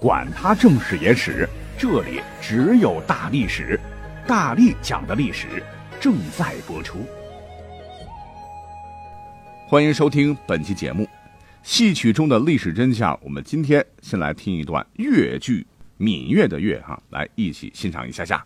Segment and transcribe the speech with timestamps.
[0.00, 1.48] 管他正史野史。
[1.76, 3.78] 这里只有大历史，
[4.26, 5.62] 大力讲的历史
[6.00, 7.04] 正在播出。
[9.66, 11.02] 欢迎收听本期节目
[11.64, 13.12] 《戏曲中的历史真相》。
[13.22, 15.66] 我们今天先来听一段越剧
[16.02, 18.44] 《芈月》的月哈，来一起欣赏一下下。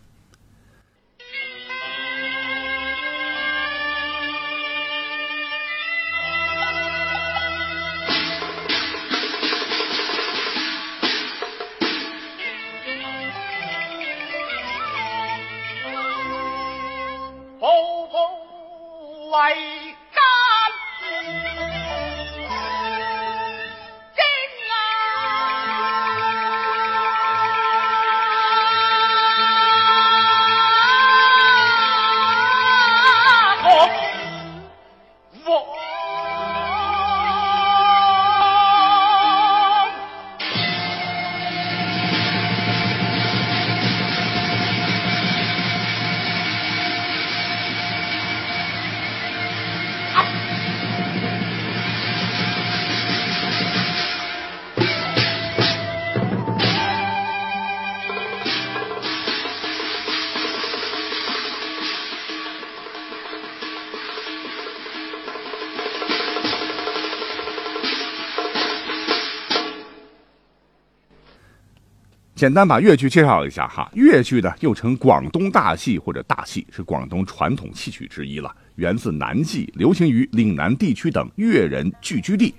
[72.43, 82.53] 简单把越剧介绍一下哈，越剧呢又称广东大戏或者大戏，是广东传统戏曲之一了，源自南戏，流行于岭南地区等越人聚居地。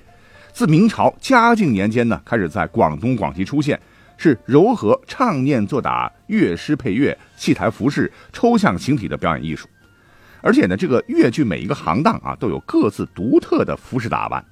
[0.54, 3.78] 自明朝嘉靖年间呢，开始在广东广西出现，
[4.16, 9.68] 是柔和唱念做打、乐师配乐、戏台服饰、抽象形体的表演艺术。
[10.42, 14.46] 而且呢，这个越剧每一个行当啊，都有各自独特的服饰打扮。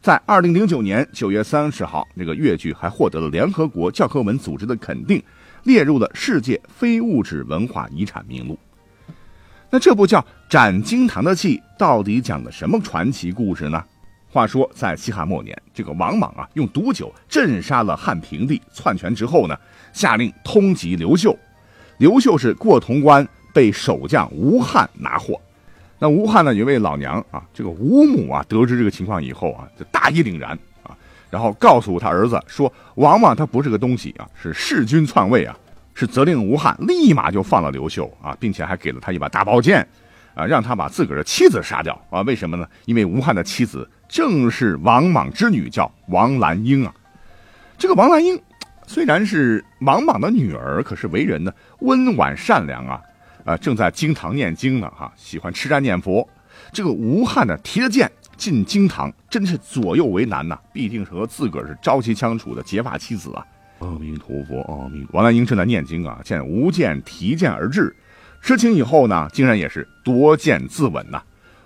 [0.00, 5.22] 在二零零九年九月三十号，这个越剧还获得了联合国教科文组织的肯定，
[5.64, 8.56] 列入了世界非物质文化遗产名录。
[9.70, 13.84] 那这部叫《斩金堂》的戏到底讲的什么传奇故事呢？
[14.30, 19.58] 话说在西汉末年，这个王莽啊用毒酒镇杀了汉平帝，篡权之后呢，
[19.92, 21.36] 下令通缉刘秀。
[21.98, 25.38] 刘秀是过潼关被守将吴汉拿获。
[25.98, 26.54] 那吴汉呢？
[26.54, 30.50] 有位老娘啊，这个吴母啊，得知这个情况以后啊，就大义凛然
[30.84, 30.96] 啊，
[31.28, 35.58] 然后告诉他儿子说：“王莽他不是个东西啊，是弑君篡位啊！”
[35.94, 39.84] 是责令吴汉立马就放了刘秀啊，并且还给了他一把大宝剑
[40.34, 42.20] 啊，让他把自个儿的妻子杀掉啊！
[42.22, 42.64] 为什么呢？
[42.84, 46.94] 因为吴汉的妻子正是王莽之女，叫王兰英啊。
[47.76, 48.40] 这个王兰英
[48.86, 53.02] 虽然是王莽的女儿，可是为人呢温婉善良啊。
[53.48, 56.28] 啊，正在经堂念经呢，哈，喜欢吃斋念佛。
[56.70, 60.58] 这个吴汉呢，提着剑进经堂，真是左右为难呐。
[60.70, 63.42] 必定是和自个儿是朝夕相处的结发妻子啊。
[63.78, 65.16] 阿弥陀佛，阿弥陀佛。
[65.16, 67.96] 王兰英正在念经啊，见吴剑提剑而至，
[68.42, 71.22] 知情以后呢，竟然也是夺剑自刎呐。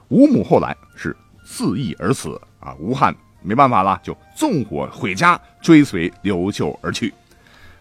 [0.06, 2.76] 吴母后来是自缢而死啊。
[2.78, 3.12] 吴汉
[3.43, 7.12] 没办法了，就纵火毁家，追随刘秀而去。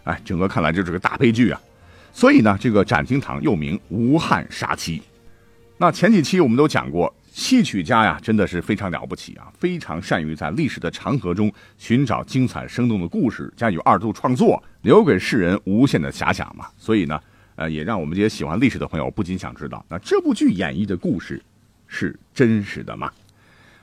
[0.02, 1.60] 哎，整个看来就是个大悲剧啊。
[2.12, 5.02] 所以呢，这个斩金堂又名吴汉杀妻。
[5.78, 16.66] 那前几期我们都讲过，戏曲家呀，真的是非常了不起啊，非常善于在历史的长河中寻找精彩生动的故事，加以二度创作，留给世人无限的遐想嘛。
[16.76, 17.20] 所以呢，
[17.56, 21.42] 呃，也让我们这些喜欢历史的朋友不禁想知道，那这部剧演绎的故事
[21.88, 23.10] 是真实的吗？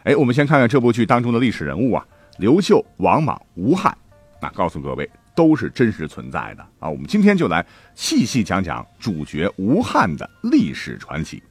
[0.04, 2.06] 哎，我们先看看这部剧当中的历史人物啊，
[2.38, 3.98] 刘秀、王莽、吴汉，
[4.42, 5.10] 那告诉各位。
[5.40, 6.90] 都是真实存在的啊！
[6.90, 11.42] 我们今天就来细细讲讲主角吴汉的历史传奇。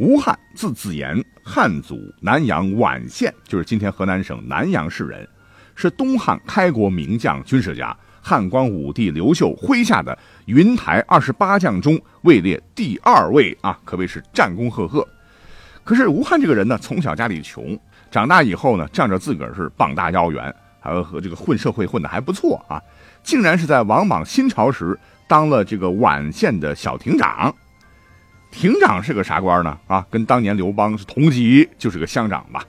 [0.00, 5.28] 吴汉字子言，汉族南阳宛县，就是今天河南省南阳市人，
[5.76, 7.96] 是东汉开国名将、军事家。
[8.20, 15.06] 汉光武帝刘秀麾下的云台二十八将中位列第二位啊，可谓是战功赫赫。
[15.84, 17.78] 可是吴汉这个人呢，从小家里穷，
[18.10, 22.82] 长大以后呢，仗着自个儿是膀大腰圆，还有和这个混社会混的还不错啊。
[23.24, 27.52] 竟然是在王莽新朝时当了这个宛县的小亭长，
[28.52, 29.76] 亭长是个啥官呢？
[29.86, 32.62] 啊，跟当年刘邦是同级，就是个乡长吧。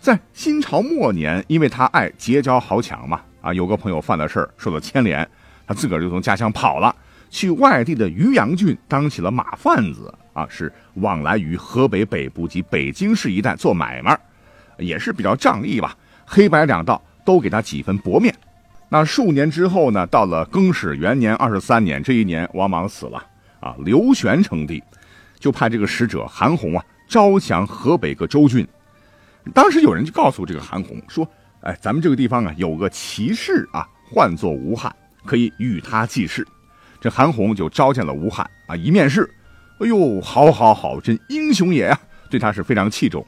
[0.00, 5.28] 在新朝末年，因为他爱结交豪强嘛，啊，有个朋友犯了事儿，受了牵连，
[5.66, 6.94] 他自个儿就从家乡跑了，
[7.28, 14.18] 去外地的渔阳郡当起了马贩子啊，是往来于河北北部及北京市一带做买卖，
[14.78, 15.94] 也是比较仗义吧。
[16.26, 18.34] 黑白两道都给他几分薄面。
[18.88, 23.24] 那数年之后呢，到了更始元年二十三年，这一年王莽死了
[23.60, 24.82] 啊，刘玄称帝，
[25.40, 28.66] 就派这个使者韩红啊招降河北各州郡。
[29.52, 31.28] 当时有人就告诉这个韩红说
[31.62, 34.94] ：“哎，咱们这个地方啊有个骑士啊，唤作吴汉，
[35.24, 36.46] 可以与他济事。”
[37.00, 39.28] 这韩红就召见了吴汉啊，一面试，
[39.80, 42.00] 哎呦，好好好，真英雄也呀，
[42.30, 43.26] 对他是非常器重。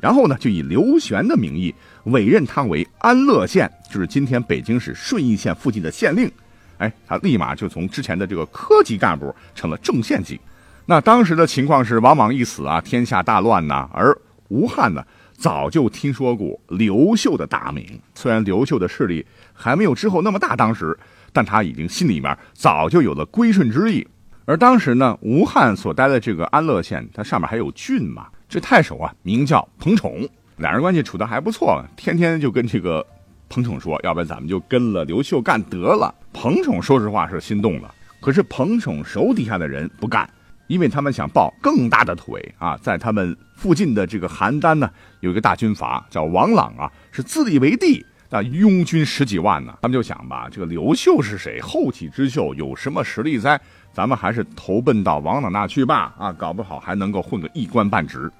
[0.00, 6.30] 然后呢，就以刘玄的名义委任他为安乐县，就是今天北京市顺义县附近的县令。
[6.78, 10.38] 哎，他立马就从之前的这个科级干部成了正县级。
[10.84, 13.88] 那当时的情况是，王莽一死啊，天下大乱呐。
[13.92, 14.16] 而
[14.48, 17.84] 吴汉呢，早就听说过刘秀的大名，
[18.14, 20.96] 虽然刘秀的势力还没有之后那么大，当时。
[21.32, 24.06] 但他已经心里面早就有了归顺之意，
[24.46, 28.26] 而当时呢，吴汉所待的这个安乐县，它上面还有郡嘛。
[28.48, 33.04] 这太守啊，名叫彭宠，俩人关系处得还不错，天天就跟这个
[33.48, 36.14] 彭宠说，要不然咱们就跟了刘秀干得了。
[36.32, 40.28] 彭宠说实话是心动了，可是彭宠手底下的人不干，
[40.68, 42.76] 因为他们想抱更大的腿啊。
[42.78, 44.90] 在他们附近的这个邯郸呢，
[45.20, 48.04] 有一个大军阀叫王朗啊，是自立为帝。
[48.28, 51.60] 那拥军十几万呢，他们就想吧，这个刘秀是谁？
[51.60, 53.60] 后起之秀有什么实力在？
[53.92, 56.14] 咱们还是投奔到王朗那去吧。
[56.18, 58.30] 啊，搞不好还能够混个一官半职。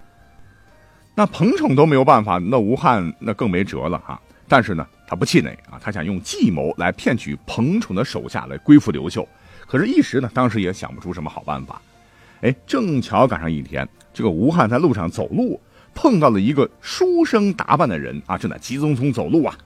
[1.15, 4.21] 那彭宠都没有办法，那吴汉那更没辙了哈。
[4.49, 9.27] 但是呢，他不气馁啊，他想用计谋来骗取彭宠的手下来归附刘秀。
[9.67, 11.81] 可是，一时呢，当时也想不出什么好办法。
[12.43, 15.59] 哎，正巧赶上一天，这个吴汉在路上走路，
[15.95, 19.57] 碰到了一个书生打扮的人啊，正在急匆匆走路啊。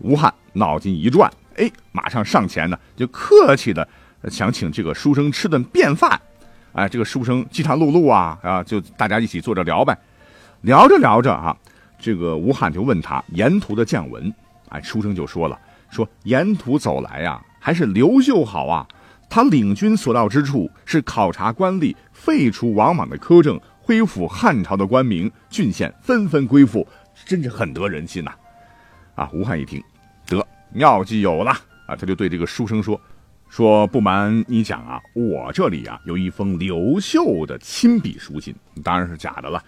[0.00, 3.86] 吴汉脑筋一转，哎，马上上前呢，就客气的
[4.28, 6.20] 想请这个书生吃顿便饭。
[6.72, 9.96] 哎，这个书生饥肠辘辘啊，啊，就大家一起坐着聊呗。
[10.62, 11.56] 聊着聊着啊，
[11.98, 14.32] 这个吴汉就问他沿途的见闻。
[14.68, 15.58] 哎，书生就说了，
[15.90, 18.86] 说沿途走来呀，还是刘秀好啊。
[19.28, 26.86] 他领军所到之处，是考察官吏，废除王莽的苛政，恢复汉朝的官名，郡县纷纷归附，
[27.24, 28.32] 真是很得人心呐。
[29.14, 29.28] 啊！
[29.32, 29.82] 吴汉一听，
[30.36, 31.50] 得妙计有了
[31.86, 31.96] 啊！
[31.96, 32.98] 他就对这个书生说
[33.50, 38.54] ：“说不瞒你讲啊，我这里啊有一封刘秀的亲笔书信，
[38.84, 39.62] 当然是假的了。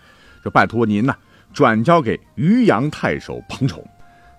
[0.44, 1.14] 就拜托您呢，
[1.52, 3.84] 转交给渔阳太守彭宠。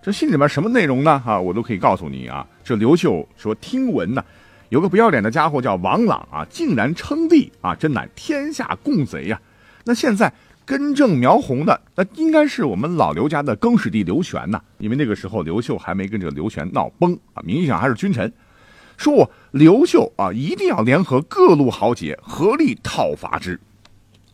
[0.01, 1.21] 这信里面什么内容呢？
[1.25, 2.47] 啊，我都可以告诉你啊。
[2.63, 4.23] 这刘秀说，听闻呢，
[4.69, 9.41] 有个不要脸的家伙叫王朗啊，竟然称帝啊，真乃天下共贼呀！
[9.83, 10.33] 那现在。”
[10.65, 18.31] 根正苗红的，那应该是我们老刘家的更始帝刘玄呐，因为那个时候刘秀还没跟这个刘玄闹崩啊，名义上还是君臣。
[18.97, 23.59] 说我刘秀啊，一定要联合各路豪杰，合力讨伐之。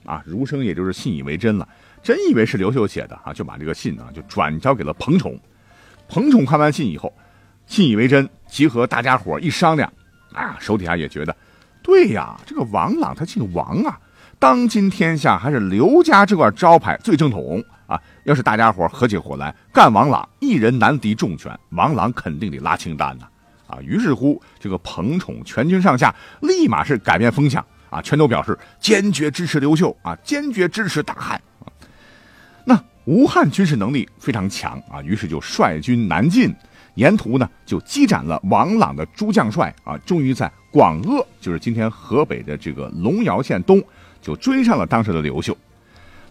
[0.05, 1.67] 啊，儒生也就是信以为真了，
[2.03, 5.39] 真以为是刘秀写的啊，就把这个信啊就转交给了彭宠。
[6.07, 7.13] 彭宠看完信以后，
[7.67, 9.91] 信以为真，集合大家伙一商量，
[10.33, 11.35] 啊，手底下也觉得，
[11.81, 13.99] 对呀，这个王朗他姓王啊。
[14.39, 18.01] 当今天下还是刘家这块招牌最正统啊！
[18.23, 23.27] 要是大家伙合起伙来干王朗，一人难敌众权，王朗肯定得拉清单呐！
[23.67, 31.41] 啊，于是乎，这个彭宠全军上下立马是改变风向啊，全都表示坚决支持刘秀啊，坚决支持大汉。
[32.63, 36.55] 那吴汉军事能力非常强啊，于是就率军南进，
[36.95, 43.83] 沿途呢就击斩了王朗的诸将帅啊，终于在广鄂，就是今天河北的这个龙窑县东。
[44.21, 45.55] 就追上了当时的刘秀，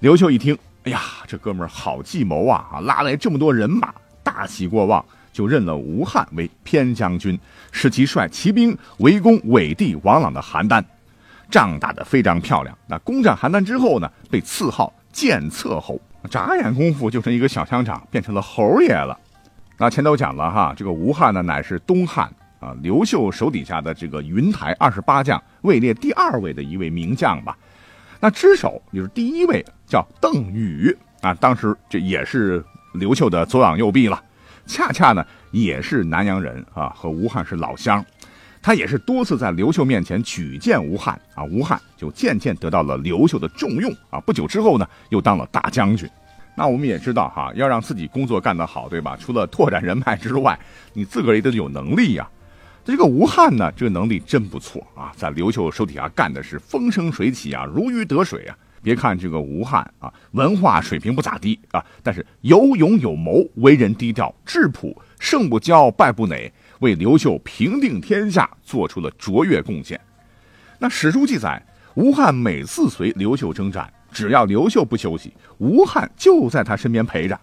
[0.01, 2.67] 刘秀一听，哎呀，这哥们儿好计谋啊！
[2.73, 3.93] 啊，拉来这么多人马，
[4.23, 7.39] 大喜过望，就任了吴汉为偏将军，
[7.73, 10.85] 使其率骑兵围攻伪帝王朗的邯郸，
[11.51, 12.77] 仗打得非常漂亮。
[12.87, 19.19] 那攻占邯郸之后呢，被赐号剑策侯，眨眼功夫就从一个小乡长变成了侯爷了。
[19.79, 22.31] 那前头讲了哈，这个吴汉呢，乃是东汉。
[22.61, 27.57] 啊，刘秀手底下的这个云台二十八将位列第二位的一位名将吧。
[28.21, 34.23] 那之首就是第一位叫邓禹啊，当时这也是刘秀的左膀右臂了。
[34.67, 38.05] 恰恰呢也是南阳人啊，和吴汉是老乡。
[38.61, 44.21] 他也是多次在刘秀面前举荐吴汉啊，吴汉就渐渐得到了刘秀的重用啊。
[44.21, 46.09] 不久之后呢，又当了大将军。
[46.57, 49.17] 那我们也知道哈，要让自己工作干得好，对吧？
[49.19, 50.59] 除了拓展人脉之外，
[50.93, 52.29] 你自个儿也得有能力呀。
[52.89, 58.57] 这个吴汉呢，这个能力真不错啊，在刘秀手底下干的是风生水起啊，如鱼得水啊。
[58.83, 70.01] 别看这个吴汉啊，文化水平不咋地啊，但是有勇有谋，为人低调质朴，胜不骄，败不馁，为刘秀平定天下做出了卓越贡献
[70.79, 77.39] 那史书记载，吴汉每次随刘秀征战，只要刘秀不休息，吴汉就在他身边陪着。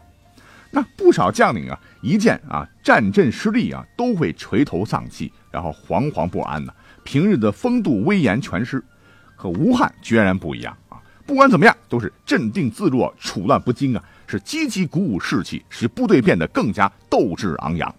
[0.72, 6.72] 那不少将领啊，一见啊战阵失利啊，都会垂头丧气，然后惶惶不安呢。
[7.04, 8.84] 平日的风度威严全失。
[9.36, 11.02] 可吴汉决然不一样啊！
[11.26, 17.94] 不管怎么样，都是镇定自若、处乱不惊啊，是积极鼓舞士气，使部队变得更加斗志昂扬。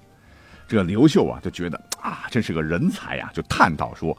[0.66, 4.16] 这刘秀啊，就觉得啊，真是个人才呀，就叹道说：“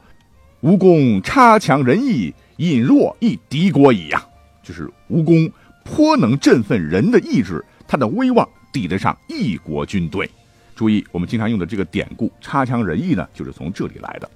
[0.60, 4.24] 吴公差强人意，引弱亦敌国矣呀！”
[4.62, 5.50] 就是吴公
[5.84, 10.30] 颇能振奋人的意志，他的威望抵得上一国军队。
[10.74, 14.30] 注意，我们经常用的这个典故“差强人意”呢，就是从这里来的。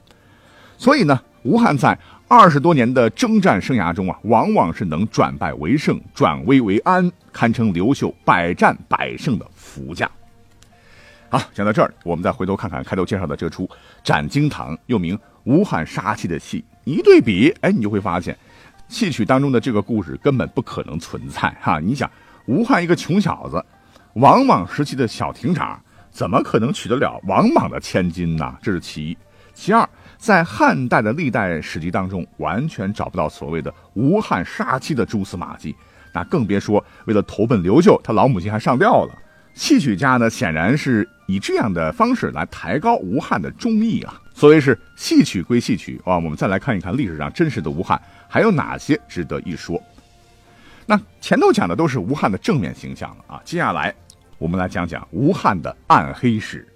[0.77, 1.97] 所以呢，吴汉在
[2.27, 10.11] 二十多年的征战生涯中啊，往往是能转败为胜、转危为安，堪称刘秀百战百胜的福将。
[11.29, 13.65] 好，讲到这儿，我们再回头看看开头介绍的这出
[14.03, 18.37] 《斩荆堂》，又名《吴汉杀妻》的戏，一对比，哎，你就会发现，
[18.89, 21.79] 戏曲当中的这个故事根本不可能存在哈。
[21.79, 22.11] 你想，
[22.47, 23.65] 吴汉一个穷小子，
[24.15, 28.55] 王莽时期的小亭长，怎么可能娶得了王莽的千金呢？
[28.63, 29.17] 这是其一。
[29.55, 29.89] 其二，
[30.19, 35.75] 在汉代的历代史籍当中，完全找不到所谓的吴汉杀妻的蛛丝马迹，
[36.13, 39.15] 那更别说为了投奔刘秀，他老母亲还上吊了。
[39.55, 44.21] 戏曲家呢，显然是以这样的方式来抬高吴汉的忠义啊。
[44.35, 49.83] 所谓是戏曲归戏曲啊，我们再来看一看历史上真实的吴汉还有哪些值得一说。
[50.87, 53.95] 那前头讲的都是吴汉的正面形象了啊，接下来
[54.43, 56.67] 我们来讲讲吴汉的暗黑史。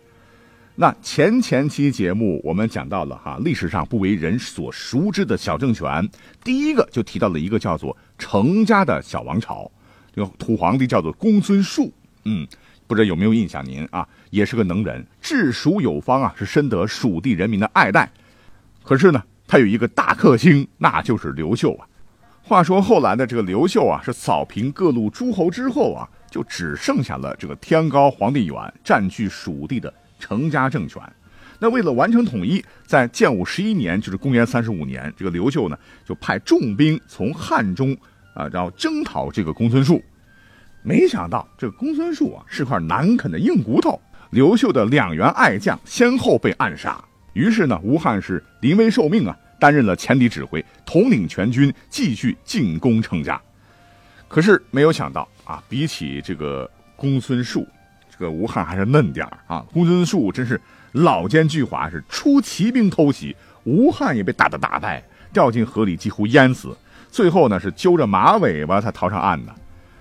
[0.77, 6.09] 那前前期节目我们讲到了哈，历史上不为人所熟知的小政权，
[6.45, 9.69] 第一个就提到了一个叫做程家的小王朝，
[10.15, 11.93] 这个土皇帝叫做公孙述，
[12.23, 12.47] 嗯，
[12.87, 13.67] 不知道有没有印象？
[13.67, 18.09] 您啊，也是个能人，治蜀有方啊，是深得蜀地人民的爱戴。
[18.85, 21.89] 可是呢，他有一个大克星，那就是刘秀啊。
[22.45, 29.91] 话说后来的这个刘秀啊，是扫平各路诸侯之后啊，就只剩下了这个天高皇帝远，占据蜀地的。
[30.19, 31.03] 成家政权，
[31.59, 37.97] 那为了完成统一，在建武十一年，就是公元三十五年，这个刘秀呢就派重兵从汉中
[38.35, 40.03] 啊，然后征讨这个公孙述。
[40.83, 44.01] 没想到这个公孙述啊是块难啃的硬骨头，
[44.31, 47.03] 刘秀的两员爱将先后被暗杀。
[47.35, 53.41] 于是呢，吴汉是临危受命啊，担任了前敌指挥，统领全军继续进攻成家。
[54.29, 57.67] 可是没有想到啊，比起这个公孙述。
[58.19, 59.63] 这个吴汉还是嫩点儿啊！
[59.75, 60.59] 公孙述真是
[60.93, 65.03] 老奸巨猾，是出骑兵偷袭，吴汉也被打得大败，
[65.35, 66.75] 掉进河里几乎淹死。
[67.11, 69.55] 最后呢，是揪着马尾巴才逃上岸的。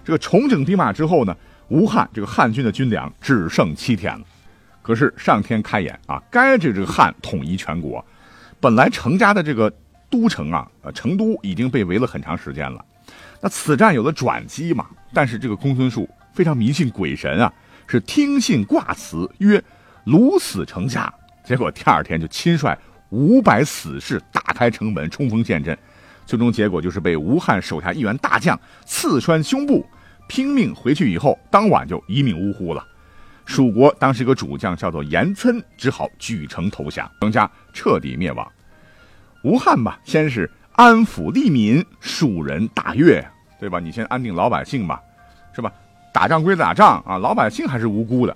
[0.06, 1.36] 这个重整兵马之后呢，
[1.68, 4.26] 吴汉这个汉军的军粮只剩七天了。
[4.82, 8.06] 可是上天开眼啊，该这这个汉统一全国，
[8.62, 9.70] 本来成家的这个
[10.10, 12.86] 都城啊，呃，成都已经被围了很长时间了。
[13.46, 14.88] 那此战有了转机嘛？
[15.14, 17.54] 但是这个公孙述非常迷信鬼神啊。
[17.86, 19.64] 是听信卦辞，曰
[20.08, 21.14] ：“虏死成家。”
[21.46, 22.76] 结果第二天就亲率
[23.10, 25.78] 五百死士打开城门，冲锋陷阵。
[26.26, 29.86] 最终结果就是被吴汉手下一员大将刺穿胸部，
[30.28, 32.84] 拼命回去以后，当晚就一命呜呼了。
[33.46, 38.52] 蜀国当时一个主将叫做严岑，只好举城投降，成家彻底灭亡。
[39.44, 43.24] 吴汉吧，先是安抚利民，蜀人大悦，
[43.60, 43.80] 对吧？
[43.80, 45.02] 你先安定老百姓吧，
[45.54, 45.72] 是吧？
[46.14, 48.36] 打仗归打仗啊，老百姓还是无辜的。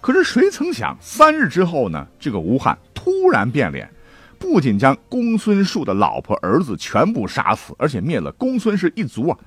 [0.00, 2.06] 可是谁曾想，三日之后呢？
[2.20, 3.90] 这个吴汉突然变脸，
[4.38, 9.38] 不仅将公孙述的老婆儿子全部杀死，而且灭了公孙氏一族啊。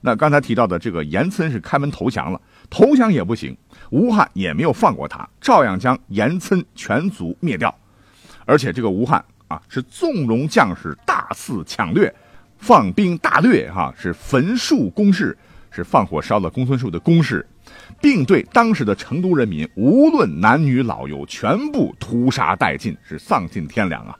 [0.00, 3.56] 那刚才提到的这个严岑是开门投降了，投降也不行，
[3.90, 7.72] 吴汉也没有放过他，照样将严岑全族灭掉。
[8.46, 12.12] 而且这个吴汉啊，是纵容将士大肆抢掠，
[12.60, 15.36] 放兵大掠，哈，是焚树攻势。
[15.72, 17.46] 是放火烧了公孙述的宫室，
[18.00, 24.18] 并对当时的成都人民，无论男女老幼，全部屠杀殆尽，是丧尽天良啊！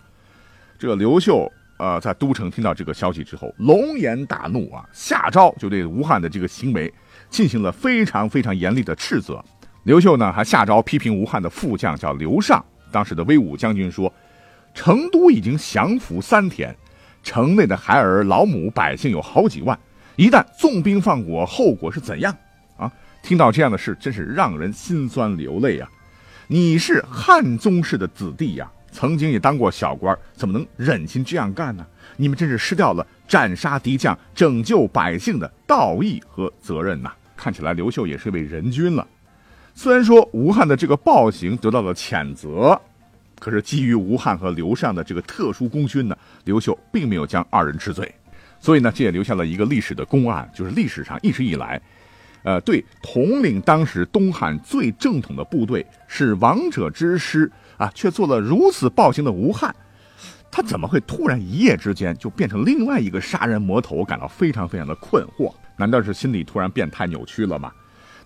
[0.78, 6.94] 这个刘秀，呃，在都城听到这个消息之后，龙颜大怒啊，下诏就对吴汉的这个行为
[7.28, 9.44] 进行了非常非常严厉的斥责。
[9.82, 14.12] 刘秀呢，还下诏批评吴汉的副将叫刘尚，当时的威武将军说
[14.73, 16.73] ：“成都已经降服三天，
[17.22, 19.78] 城内的孩儿老母百姓有好几万。”
[20.16, 22.36] 一旦纵兵放火，后果是怎样？
[22.76, 25.88] 啊，听到这样的事，真是让人心酸流泪啊！
[26.46, 31.86] 你是汉宗室的子弟呀，曾经也当过小官，怎么能忍心这样干呢？
[32.16, 37.10] 你们真是失掉了斩杀敌将、拯救百姓的道义和责任呐！
[37.34, 39.06] 看起来刘秀也是一位仁君了。
[39.74, 42.78] 虽然说吴汉的这个暴行得到了谴责，
[43.40, 48.14] 可是基于吴汉和刘禅的这个特殊功勋呢，刘秀并没有将二人治罪，
[48.61, 51.80] 所以呢，这也留下了一个历史的公案，就是历史上一直以来，
[52.42, 59.75] 呃，对统领当时东汉最正统的部队是王者之师啊，却做了如此暴行的吴汉，
[60.50, 64.04] 他怎么会突然一夜之间就变成另外一个杀人魔头？
[64.04, 67.73] 感到非常非常的困惑，难道是心理突然变态扭曲了吗？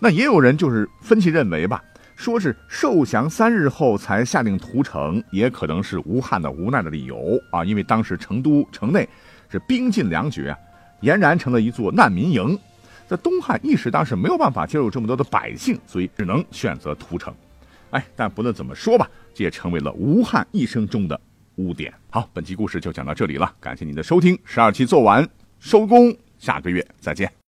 [0.00, 1.82] 那也有人就是分析认为吧。
[2.16, 7.64] 说是受降三日后才下令屠城，也可能是吴汉的无奈的理由啊！
[7.64, 9.08] 因为当时成都城内
[9.48, 10.56] 是兵尽粮绝，
[11.02, 12.58] 俨然成了一座难民营。
[13.06, 17.34] 在东汉一时当时没有办法接受这么多的百姓，所以只能选择屠城。
[17.90, 21.20] 哎，但不论怎么说吧，这也成为了吴汉一生中的
[21.56, 21.92] 污点。
[22.10, 24.38] 好，本期故事就讲到这里了，感谢您的收听。
[24.44, 25.28] 十二期做完
[25.58, 27.34] 收工，下个月再见。